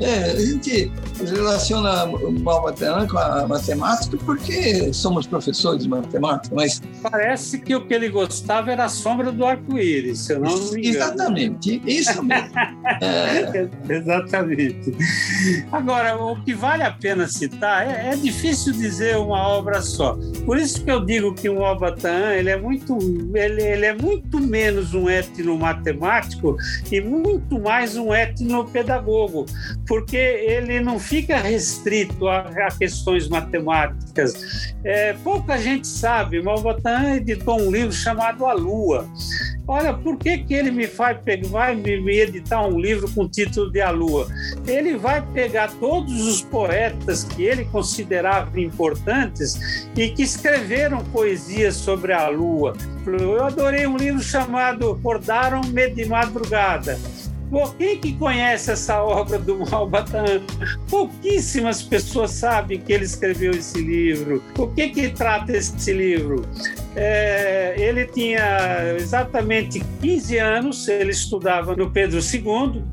é, 0.00 0.24
a 0.32 0.40
gente 0.40 0.92
relaciona 1.24 2.04
o 2.04 2.32
Malbataan 2.32 3.06
com 3.06 3.18
a 3.18 3.46
matemática 3.46 4.16
porque 4.24 4.92
somos 4.92 5.26
professores 5.26 5.82
de 5.82 5.88
matemática, 5.88 6.54
mas... 6.54 6.80
Parece 7.02 7.58
que 7.58 7.74
o 7.74 7.86
que 7.86 7.94
ele 7.94 8.08
gostava 8.08 8.70
era 8.70 8.84
a 8.84 8.88
sombra 8.88 9.32
do 9.32 9.44
arco-íris, 9.44 10.20
se 10.20 10.34
eu 10.34 10.40
não 10.40 10.56
me 10.56 10.78
engano. 10.78 10.86
Exatamente, 10.86 11.82
isso 11.86 12.22
mesmo. 12.22 12.50
é. 13.00 13.68
Exatamente. 13.88 14.94
Agora, 15.72 16.16
o 16.16 16.40
que 16.42 16.54
vale 16.54 16.82
a 16.82 16.90
pena 16.90 17.26
citar, 17.28 17.86
é, 17.86 18.12
é, 18.12 18.16
difícil 18.16 18.72
dizer 18.72 19.16
uma 19.16 19.48
obra 19.48 19.80
só. 19.80 20.18
Por 20.44 20.58
isso 20.58 20.84
que 20.84 20.90
eu 20.90 21.04
digo 21.04 21.34
que 21.34 21.48
o 21.48 21.60
Malbataan, 21.60 22.32
ele 22.34 22.50
é 22.50 22.56
muito, 22.56 22.98
ele, 23.34 23.62
ele 23.62 23.86
é 23.86 23.94
muito 23.94 24.38
menos 24.38 24.94
um 24.94 25.08
etnomatemático 25.08 26.56
e 26.90 27.00
muito 27.00 27.58
mais 27.58 27.96
um 27.96 28.14
etnopedagogo, 28.14 29.46
porque 29.86 30.16
ele 30.16 30.80
não 30.80 30.98
fica 31.10 31.38
restrito 31.38 32.28
a, 32.28 32.38
a 32.38 32.68
questões 32.70 33.28
matemáticas. 33.28 34.72
É, 34.84 35.12
pouca 35.24 35.58
gente 35.58 35.88
sabe, 35.88 36.40
Malvatan 36.40 37.16
editou 37.16 37.60
um 37.60 37.68
livro 37.68 37.92
chamado 37.92 38.46
A 38.46 38.52
Lua. 38.52 39.08
Olha, 39.66 39.92
por 39.92 40.16
que, 40.16 40.38
que 40.38 40.54
ele 40.54 40.70
me 40.70 40.86
faz, 40.86 41.18
vai 41.48 41.74
me 41.74 42.20
editar 42.20 42.64
um 42.64 42.78
livro 42.78 43.10
com 43.12 43.24
o 43.24 43.28
título 43.28 43.72
de 43.72 43.80
A 43.80 43.90
Lua? 43.90 44.28
Ele 44.66 44.96
vai 44.96 45.20
pegar 45.34 45.72
todos 45.80 46.26
os 46.28 46.42
poetas 46.42 47.24
que 47.24 47.42
ele 47.42 47.64
considerava 47.64 48.60
importantes 48.60 49.88
e 49.96 50.10
que 50.10 50.22
escreveram 50.22 51.04
poesias 51.06 51.74
sobre 51.74 52.12
a 52.12 52.28
Lua. 52.28 52.76
Eu 53.04 53.44
adorei 53.44 53.84
um 53.84 53.96
livro 53.96 54.22
chamado 54.22 54.92
Acordaram-me 54.92 55.90
de 55.90 56.04
Madrugada 56.04 56.96
Pô, 57.50 57.68
quem 57.70 57.98
que 57.98 58.12
conhece 58.12 58.70
essa 58.70 59.02
obra 59.02 59.38
do 59.38 59.58
Malbatan? 59.68 60.42
Pouquíssimas 60.88 61.82
pessoas 61.82 62.30
sabem 62.30 62.80
que 62.80 62.92
ele 62.92 63.04
escreveu 63.04 63.50
esse 63.50 63.80
livro. 63.80 64.42
O 64.56 64.68
que 64.68 64.88
que 64.90 65.08
trata 65.10 65.56
esse 65.56 65.92
livro? 65.92 66.42
É, 66.94 67.74
ele 67.76 68.06
tinha 68.06 68.94
exatamente 68.96 69.82
15 70.00 70.38
anos, 70.38 70.88
ele 70.88 71.10
estudava 71.10 71.74
no 71.74 71.90
Pedro 71.90 72.20
II 72.20 72.84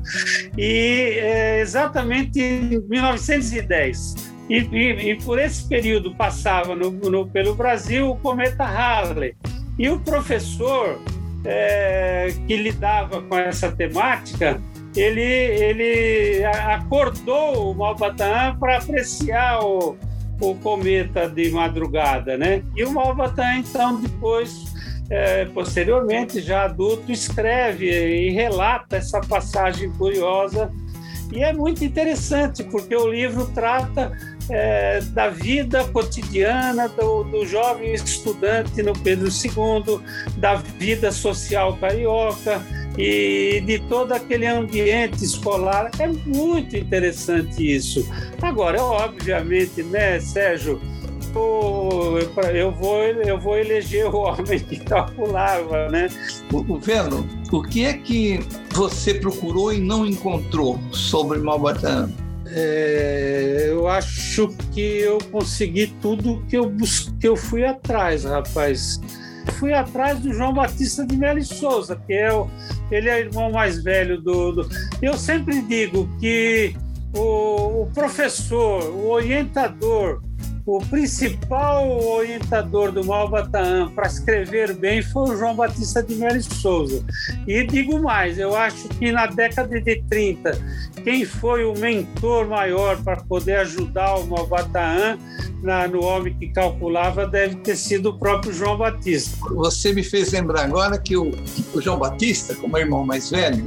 e 0.56 1.18
é, 1.18 1.60
exatamente 1.60 2.40
em 2.40 2.80
1910. 2.88 4.14
E, 4.50 4.60
e, 4.72 5.10
e, 5.10 5.14
por 5.16 5.38
esse 5.38 5.68
período 5.68 6.14
passava 6.14 6.74
no, 6.74 6.90
no, 6.90 7.28
pelo 7.28 7.54
Brasil 7.54 8.10
o 8.10 8.16
cometa 8.16 8.64
Halley. 8.64 9.36
E 9.78 9.88
o 9.90 10.00
professor 10.00 10.98
é, 11.44 12.32
que 12.46 12.56
lidava 12.56 13.22
com 13.22 13.36
essa 13.36 13.70
temática, 13.70 14.60
ele, 14.96 15.22
ele 15.22 16.44
acordou 16.44 17.70
o 17.70 17.74
Malbataan 17.74 18.56
para 18.58 18.78
apreciar 18.78 19.64
o, 19.64 19.96
o 20.40 20.54
cometa 20.56 21.28
de 21.28 21.50
madrugada, 21.50 22.36
né? 22.36 22.62
E 22.76 22.84
o 22.84 22.92
Malbatã, 22.92 23.56
então, 23.56 24.00
depois, 24.00 24.72
é, 25.10 25.44
posteriormente, 25.46 26.40
já 26.40 26.64
adulto, 26.64 27.12
escreve 27.12 27.86
e 27.86 28.30
relata 28.30 28.96
essa 28.96 29.20
passagem 29.20 29.90
curiosa. 29.92 30.70
E 31.32 31.42
é 31.42 31.52
muito 31.52 31.84
interessante, 31.84 32.64
porque 32.64 32.96
o 32.96 33.08
livro 33.08 33.46
trata 33.54 34.12
é, 34.50 35.00
da 35.12 35.28
vida 35.28 35.84
cotidiana 35.84 36.88
do, 36.88 37.24
do, 37.24 37.46
jovem 37.46 37.92
estudante 37.92 38.82
no 38.82 38.92
Pedro 38.92 39.28
II, 39.28 40.00
da 40.36 40.56
vida 40.56 41.12
social 41.12 41.76
carioca 41.76 42.62
e 42.96 43.62
de 43.64 43.78
todo 43.80 44.12
aquele 44.12 44.46
ambiente 44.46 45.24
escolar. 45.24 45.90
É 45.98 46.06
muito 46.06 46.76
interessante 46.76 47.76
isso. 47.76 48.08
Agora, 48.42 48.82
obviamente, 48.82 49.82
né, 49.82 50.18
Sérgio? 50.20 50.80
eu 52.54 52.72
vou, 52.72 52.98
eu 52.98 53.38
vou 53.38 53.58
eleger 53.58 54.06
o 54.06 54.18
homem 54.18 54.58
que 54.58 54.78
calculava, 54.80 55.88
né? 55.88 56.08
O 56.52 56.78
Velo, 56.78 57.26
o 57.52 57.62
que 57.62 57.84
é 57.84 57.92
que 57.92 58.40
você 58.70 59.14
procurou 59.14 59.72
e 59.72 59.78
não 59.78 60.06
encontrou 60.06 60.80
sobre 60.90 61.38
Malbatã? 61.38 62.10
É, 62.50 63.66
eu 63.68 63.88
acho 63.88 64.48
que 64.72 64.80
eu 64.80 65.18
consegui 65.30 65.88
tudo 66.00 66.42
que 66.48 66.56
eu, 66.56 66.72
que 67.20 67.28
eu 67.28 67.36
fui 67.36 67.64
atrás, 67.64 68.24
rapaz. 68.24 69.00
fui 69.58 69.72
atrás 69.72 70.18
do 70.20 70.32
João 70.32 70.52
Batista 70.52 71.06
de 71.06 71.16
Melo 71.16 71.44
Souza, 71.44 71.96
que 72.06 72.12
é 72.12 72.32
o, 72.32 72.48
ele 72.90 73.08
é 73.08 73.20
irmão 73.20 73.50
mais 73.50 73.82
velho 73.82 74.20
do, 74.20 74.52
do. 74.52 74.68
Eu 75.02 75.16
sempre 75.16 75.60
digo 75.62 76.08
que 76.18 76.74
o, 77.14 77.82
o 77.82 77.90
professor, 77.92 78.82
o 78.84 79.10
orientador, 79.10 80.22
o 80.68 80.80
principal 80.80 81.98
orientador 81.98 82.92
do 82.92 83.02
Malbataan 83.02 83.88
para 83.88 84.06
escrever 84.06 84.74
bem 84.74 85.00
foi 85.00 85.30
o 85.30 85.36
João 85.38 85.56
Batista 85.56 86.02
de 86.02 86.14
Melo 86.14 86.42
Souza. 86.42 87.02
E 87.46 87.64
digo 87.64 87.98
mais, 88.02 88.38
eu 88.38 88.54
acho 88.54 88.86
que 88.90 89.10
na 89.10 89.24
década 89.24 89.80
de 89.80 90.02
30, 90.10 90.50
quem 91.02 91.24
foi 91.24 91.64
o 91.64 91.72
mentor 91.72 92.46
maior 92.46 93.02
para 93.02 93.16
poder 93.16 93.60
ajudar 93.60 94.16
o 94.16 94.26
Malbataan 94.26 95.18
no 95.90 96.04
homem 96.04 96.36
que 96.38 96.48
calculava 96.48 97.26
deve 97.26 97.56
ter 97.56 97.74
sido 97.74 98.10
o 98.10 98.18
próprio 98.18 98.52
João 98.52 98.76
Batista. 98.76 99.38
Você 99.54 99.94
me 99.94 100.02
fez 100.02 100.32
lembrar 100.32 100.64
agora 100.64 100.98
que 100.98 101.16
o, 101.16 101.32
o 101.72 101.80
João 101.80 101.98
Batista, 101.98 102.54
como 102.54 102.76
irmão 102.76 103.06
mais 103.06 103.30
velho, 103.30 103.66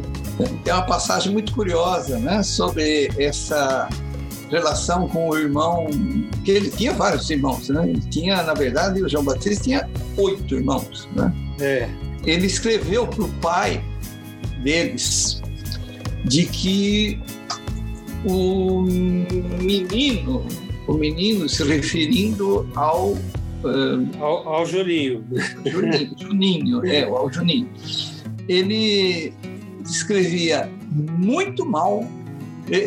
tem 0.64 0.72
uma 0.72 0.86
passagem 0.86 1.34
muito 1.34 1.52
curiosa 1.54 2.20
né, 2.20 2.44
sobre 2.44 3.10
essa 3.18 3.90
relação 4.52 5.08
com 5.08 5.30
o 5.30 5.38
irmão, 5.38 5.88
que 6.44 6.52
ele 6.52 6.70
tinha 6.70 6.94
vários 6.94 7.30
irmãos, 7.30 7.70
né? 7.70 7.90
Ele 7.90 8.02
tinha, 8.10 8.44
na 8.44 8.54
verdade, 8.54 9.02
o 9.02 9.10
João 9.10 9.24
Batista 9.24 9.64
tinha 9.64 9.90
oito 10.18 10.56
irmãos, 10.56 11.08
né? 11.16 11.34
É. 11.60 11.90
Ele 12.26 12.46
escreveu 12.46 13.08
para 13.08 13.24
o 13.24 13.30
pai 13.40 13.84
deles 14.62 15.42
de 16.26 16.46
que 16.46 17.20
o 18.26 18.82
menino, 18.82 20.46
o 20.88 20.94
menino 20.94 21.50
se 21.50 21.64
referindo 21.64 22.70
ao 22.76 23.14
uh, 23.14 24.24
ao, 24.24 24.48
ao 24.48 24.66
Juninho. 24.66 25.24
Juninho, 25.66 26.16
Juninho, 26.20 26.86
é, 26.86 27.04
ao 27.04 27.32
Juninho. 27.32 27.70
Ele 28.48 29.34
escrevia 29.84 30.70
muito 30.92 31.66
mal 31.66 32.06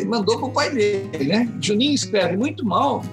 mandou 0.07 0.37
para 0.37 0.47
o 0.47 0.51
pai 0.51 0.69
dele, 0.71 1.25
né? 1.25 1.49
Juninho 1.61 1.93
escreve 1.93 2.35
muito 2.37 2.65
mal. 2.65 3.03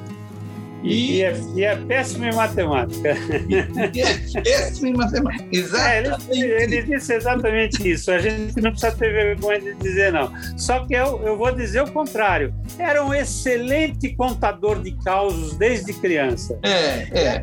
E, 0.82 1.18
e, 1.18 1.22
é, 1.22 1.40
e 1.54 1.64
é 1.64 1.76
péssimo 1.76 2.24
em 2.24 2.34
matemática. 2.34 3.16
E, 3.48 3.54
e 3.96 4.00
é 4.00 4.40
péssimo 4.42 4.88
em 4.88 4.94
matemática. 4.94 5.48
Exatamente. 5.52 5.82
É, 6.30 6.34
ele, 6.34 6.62
ele, 6.62 6.82
disse 6.82 7.14
exatamente 7.14 7.90
isso. 7.90 8.10
A 8.10 8.18
gente 8.18 8.60
não 8.60 8.70
precisa 8.70 8.92
ter 8.92 9.12
vergonha 9.12 9.60
de 9.60 9.74
dizer, 9.74 10.12
não. 10.12 10.32
Só 10.56 10.84
que 10.84 10.94
eu, 10.94 11.20
eu 11.24 11.36
vou 11.36 11.52
dizer 11.52 11.82
o 11.82 11.90
contrário. 11.90 12.54
Era 12.78 13.04
um 13.04 13.14
excelente 13.14 14.14
contador 14.14 14.80
de 14.80 14.92
causos 15.04 15.56
desde 15.56 15.92
criança. 15.92 16.58
É, 16.62 17.08
é. 17.12 17.42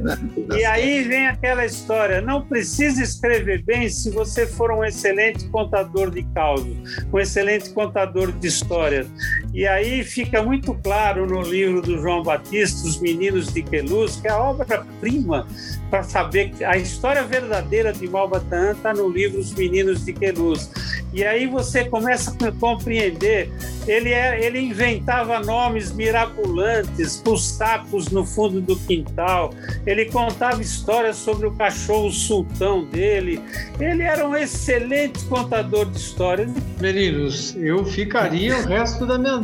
E 0.58 0.66
aí 0.66 1.04
vem 1.04 1.28
aquela 1.28 1.66
história: 1.66 2.22
não 2.22 2.42
precisa 2.42 3.02
escrever 3.02 3.64
bem 3.64 3.90
se 3.90 4.10
você 4.12 4.46
for 4.46 4.72
um 4.72 4.84
excelente 4.84 5.48
contador 5.50 6.12
de 6.12 6.24
causos, 6.34 6.76
um 7.12 7.20
excelente 7.20 7.70
contador 7.72 8.32
de 8.32 8.48
histórias. 8.48 9.08
E 9.54 9.66
aí 9.66 10.04
fica 10.04 10.44
muito 10.44 10.74
claro 10.76 11.26
no 11.26 11.42
livro 11.42 11.82
do 11.82 11.98
João 12.00 12.22
Batista, 12.22 12.88
Os 12.88 13.00
Meninos 13.00 13.52
de 13.52 13.64
Queluz, 13.64 14.18
que 14.18 14.28
é 14.28 14.32
a 14.32 14.40
obra-prima 14.40 15.48
para 15.90 16.04
saber 16.04 16.52
a 16.64 16.78
história 16.78 17.24
verdadeira 17.24 17.92
de 17.92 18.08
Malbatã 18.08 18.72
está 18.72 18.94
no 18.94 19.10
livro 19.10 19.40
Os 19.40 19.54
Meninos 19.54 20.06
de 20.06 20.14
Queluz. 20.14 20.70
E 21.12 21.24
aí 21.24 21.48
você 21.48 21.86
começa 21.86 22.36
a 22.46 22.52
compreender, 22.52 23.52
ele, 23.88 24.12
é, 24.12 24.46
ele 24.46 24.60
inventava 24.60 25.40
nomes 25.40 25.92
mirabolantes 25.92 27.18
para 27.18 27.34
os 27.34 27.48
sapos 27.48 28.10
no 28.10 28.24
fundo 28.24 28.62
do 28.62 28.76
quintal, 28.76 29.52
ele 29.88 30.06
contava 30.06 30.62
histórias 30.62 31.16
sobre 31.16 31.48
o 31.48 31.52
cachorro 31.52 32.12
sultão 32.12 32.86
dele, 32.86 33.42
ele 33.80 34.04
era 34.04 34.28
um 34.28 34.36
excelente 34.36 35.24
contador 35.26 35.86
de 35.86 35.98
histórias. 35.98 36.52
Meninos, 36.80 37.56
eu 37.58 37.84
ficaria 37.86 38.56
o 38.58 38.66
resto 38.68 39.08
da 39.08 39.18
minha 39.18 39.42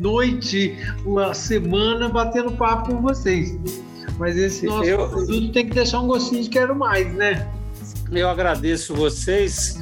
noite, 0.00 0.76
uma 1.04 1.34
semana 1.34 2.08
batendo 2.08 2.50
papo 2.52 2.94
com 2.94 3.00
vocês. 3.00 3.56
Mas 4.18 4.36
esse 4.36 4.66
nosso 4.66 4.84
eu, 4.84 5.08
produto 5.08 5.52
tem 5.52 5.66
que 5.68 5.74
deixar 5.74 6.00
um 6.00 6.08
gostinho 6.08 6.42
de 6.42 6.50
quero 6.50 6.74
mais, 6.74 7.10
né? 7.14 7.48
Eu 8.12 8.28
agradeço 8.28 8.94
vocês 8.94 9.78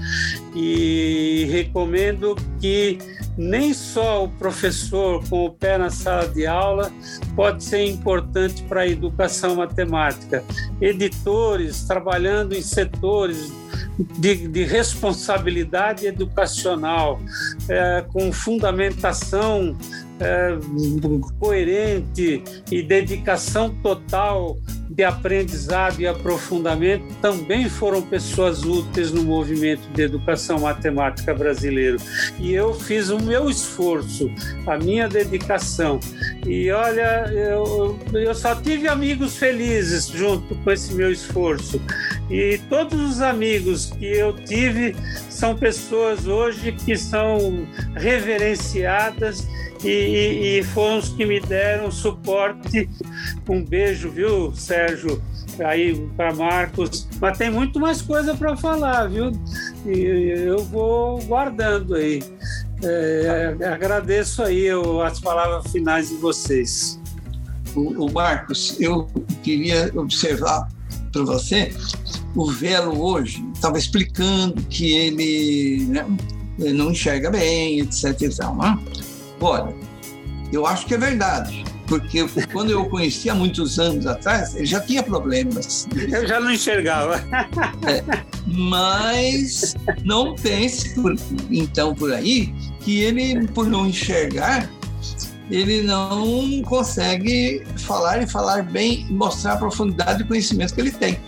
e 0.60 1.44
recomendo 1.44 2.34
que 2.60 2.98
nem 3.36 3.72
só 3.72 4.24
o 4.24 4.28
professor 4.28 5.22
com 5.28 5.44
o 5.44 5.50
pé 5.52 5.78
na 5.78 5.88
sala 5.88 6.26
de 6.26 6.44
aula 6.44 6.90
pode 7.36 7.62
ser 7.62 7.84
importante 7.84 8.64
para 8.64 8.80
a 8.80 8.88
educação 8.88 9.54
matemática. 9.54 10.42
Editores 10.80 11.84
trabalhando 11.84 12.56
em 12.56 12.62
setores 12.62 13.52
de, 14.18 14.48
de 14.48 14.64
responsabilidade 14.64 16.06
educacional, 16.08 17.20
é, 17.68 18.04
com 18.12 18.32
fundamentação 18.32 19.76
é, 20.18 20.58
coerente 21.38 22.42
e 22.72 22.82
dedicação 22.82 23.72
total 23.80 24.56
de 24.88 25.04
aprendizado 25.04 26.00
e 26.00 26.06
aprofundamento 26.06 27.04
também 27.20 27.68
foram 27.68 28.00
pessoas 28.02 28.64
úteis 28.64 29.10
no 29.12 29.22
movimento 29.22 29.88
de 29.92 30.02
educação 30.02 30.60
matemática 30.60 31.34
brasileiro. 31.34 31.98
E 32.38 32.52
eu 32.52 32.72
fiz 32.74 33.10
o 33.10 33.20
meu 33.20 33.50
esforço, 33.50 34.30
a 34.66 34.78
minha 34.78 35.08
dedicação. 35.08 36.00
E 36.46 36.70
olha, 36.70 37.30
eu, 37.32 37.98
eu 38.12 38.34
só 38.34 38.54
tive 38.54 38.88
amigos 38.88 39.36
felizes 39.36 40.06
junto 40.08 40.54
com 40.56 40.70
esse 40.70 40.94
meu 40.94 41.12
esforço. 41.12 41.80
E 42.30 42.58
todos 42.68 42.98
os 42.98 43.20
amigos 43.20 43.86
que 43.86 44.06
eu 44.06 44.32
tive 44.32 44.94
são 45.28 45.56
pessoas 45.56 46.26
hoje 46.26 46.72
que 46.72 46.96
são 46.96 47.66
reverenciadas 47.94 49.46
e, 49.84 49.88
e, 49.88 50.58
e 50.58 50.62
foram 50.62 50.98
os 50.98 51.10
que 51.10 51.24
me 51.24 51.40
deram 51.40 51.90
suporte. 51.90 52.88
Um 53.48 53.64
beijo, 53.64 54.10
viu, 54.10 54.52
Sérgio? 54.54 55.22
Aí 55.64 56.08
para 56.16 56.32
Marcos, 56.34 57.08
mas 57.20 57.36
tem 57.36 57.50
muito 57.50 57.80
mais 57.80 58.00
coisa 58.00 58.34
para 58.34 58.56
falar, 58.56 59.08
viu? 59.08 59.32
E 59.84 59.98
eu 60.46 60.62
vou 60.64 61.20
guardando 61.24 61.96
aí. 61.96 62.22
É, 62.84 63.56
agradeço 63.64 64.42
aí 64.42 64.68
as 65.04 65.18
palavras 65.18 65.72
finais 65.72 66.10
de 66.10 66.16
vocês. 66.16 67.00
O, 67.74 68.04
o 68.06 68.12
Marcos, 68.12 68.76
eu 68.80 69.08
queria 69.42 69.90
observar 69.96 70.68
para 71.12 71.22
você 71.24 71.72
o 72.36 72.50
Velo 72.50 73.02
hoje 73.02 73.44
estava 73.52 73.78
explicando 73.78 74.62
que 74.64 74.92
ele, 74.92 75.86
né, 75.86 76.06
não 76.58 76.92
enxerga 76.92 77.30
bem, 77.30 77.80
etc. 77.80 78.20
E 78.20 78.28
tal, 78.36 78.56
né? 78.56 78.78
Olha, 79.40 79.74
eu 80.52 80.66
acho 80.66 80.86
que 80.86 80.94
é 80.94 80.98
verdade, 80.98 81.64
porque 81.88 82.26
quando 82.52 82.70
eu 82.70 82.82
o 82.82 82.88
conheci 82.88 83.30
há 83.30 83.34
muitos 83.34 83.78
anos 83.78 84.06
atrás, 84.06 84.54
ele 84.54 84.66
já 84.66 84.80
tinha 84.80 85.02
problemas. 85.02 85.88
Eu 85.96 86.26
já 86.26 86.38
não 86.38 86.52
enxergava. 86.52 87.16
É, 87.88 88.02
mas 88.46 89.74
não 90.04 90.34
pense, 90.34 90.94
por, 90.94 91.16
então, 91.50 91.94
por 91.94 92.12
aí, 92.12 92.52
que 92.80 93.00
ele, 93.00 93.46
por 93.48 93.66
não 93.66 93.86
enxergar, 93.86 94.68
ele 95.50 95.82
não 95.82 96.62
consegue 96.62 97.64
falar 97.78 98.22
e 98.22 98.26
falar 98.26 98.62
bem, 98.62 99.06
mostrar 99.10 99.54
a 99.54 99.56
profundidade 99.56 100.18
de 100.18 100.24
conhecimento 100.24 100.74
que 100.74 100.80
ele 100.80 100.90
tem. 100.90 101.18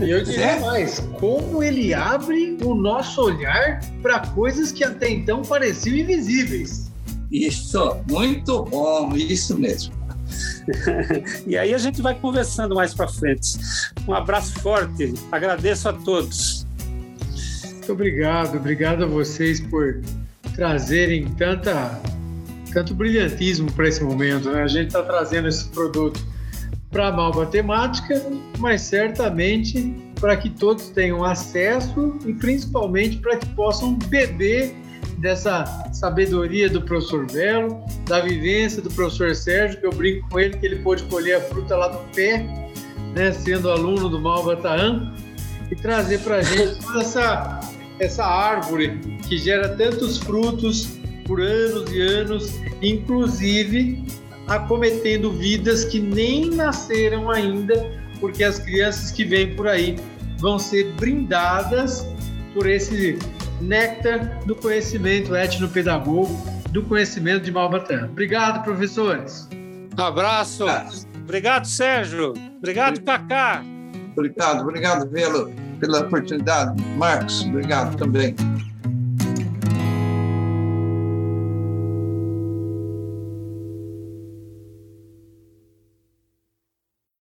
E 0.00 0.10
eu 0.10 0.24
diria 0.24 0.52
é? 0.52 0.60
mais, 0.60 1.00
como 1.20 1.62
ele 1.62 1.92
abre 1.92 2.56
o 2.62 2.74
nosso 2.74 3.20
olhar 3.20 3.80
para 4.00 4.20
coisas 4.20 4.72
que 4.72 4.82
até 4.82 5.10
então 5.10 5.42
pareciam 5.42 5.96
invisíveis. 5.96 6.81
Isso, 7.32 7.96
muito 8.10 8.62
bom, 8.64 9.16
isso 9.16 9.58
mesmo. 9.58 9.94
e 11.46 11.56
aí 11.56 11.72
a 11.72 11.78
gente 11.78 12.02
vai 12.02 12.14
conversando 12.14 12.74
mais 12.74 12.92
para 12.92 13.08
frente. 13.08 13.58
Um 14.06 14.12
abraço 14.12 14.52
forte, 14.60 15.14
agradeço 15.32 15.88
a 15.88 15.94
todos. 15.94 16.66
Muito 17.64 17.92
obrigado, 17.92 18.58
obrigado 18.58 19.04
a 19.04 19.06
vocês 19.06 19.60
por 19.60 20.02
trazerem 20.54 21.26
tanta, 21.32 21.98
tanto 22.72 22.94
brilhantismo 22.94 23.72
para 23.72 23.88
esse 23.88 24.04
momento. 24.04 24.50
Né? 24.50 24.62
A 24.62 24.68
gente 24.68 24.88
está 24.88 25.02
trazendo 25.02 25.48
esse 25.48 25.66
produto 25.70 26.20
para 26.90 27.08
a 27.08 27.12
Malva 27.12 27.46
Temática, 27.46 28.22
mas 28.58 28.82
certamente 28.82 29.96
para 30.20 30.36
que 30.36 30.50
todos 30.50 30.90
tenham 30.90 31.24
acesso 31.24 32.16
e 32.26 32.34
principalmente 32.34 33.16
para 33.16 33.38
que 33.38 33.46
possam 33.54 33.94
beber 33.94 34.76
dessa 35.22 35.64
sabedoria 35.92 36.68
do 36.68 36.82
professor 36.82 37.24
Belo, 37.30 37.80
da 38.08 38.20
vivência 38.20 38.82
do 38.82 38.90
professor 38.90 39.36
Sérgio, 39.36 39.78
que 39.78 39.86
eu 39.86 39.92
brinco 39.92 40.28
com 40.28 40.40
ele 40.40 40.58
que 40.58 40.66
ele 40.66 40.76
pôde 40.82 41.04
colher 41.04 41.36
a 41.36 41.40
fruta 41.40 41.76
lá 41.76 41.88
do 41.88 41.98
pé, 42.12 42.44
né, 43.14 43.30
sendo 43.30 43.70
aluno 43.70 44.08
do 44.08 44.20
Malva 44.20 44.56
Taã, 44.56 45.14
e 45.70 45.76
trazer 45.76 46.18
para 46.22 46.38
a 46.38 46.42
gente 46.42 46.84
toda 46.84 47.00
essa, 47.02 47.60
essa 48.00 48.24
árvore 48.24 48.98
que 49.28 49.38
gera 49.38 49.68
tantos 49.68 50.18
frutos 50.18 50.98
por 51.24 51.40
anos 51.40 51.88
e 51.92 52.00
anos, 52.00 52.60
inclusive 52.82 54.04
acometendo 54.48 55.30
vidas 55.30 55.84
que 55.84 56.00
nem 56.00 56.50
nasceram 56.50 57.30
ainda, 57.30 57.88
porque 58.18 58.42
as 58.42 58.58
crianças 58.58 59.12
que 59.12 59.24
vêm 59.24 59.54
por 59.54 59.68
aí 59.68 59.96
vão 60.38 60.58
ser 60.58 60.92
brindadas 60.94 62.04
por 62.52 62.68
esse 62.68 63.16
néctar 63.62 64.44
do 64.44 64.54
conhecimento 64.54 65.34
etnopedagogo, 65.34 66.36
do 66.70 66.82
conhecimento 66.82 67.44
de 67.44 67.52
Malbatã. 67.52 68.06
Obrigado, 68.10 68.62
professores. 68.64 69.48
Abraço. 69.96 70.64
Obrigado, 71.22 71.66
Sérgio. 71.66 72.34
Obrigado, 72.58 73.00
Cacá. 73.02 73.62
Obrigado, 74.16 74.62
obrigado 74.62 75.08
pela, 75.08 75.50
pela 75.80 76.00
oportunidade. 76.00 76.82
Marcos, 76.96 77.42
obrigado 77.46 77.96
também. 77.96 78.34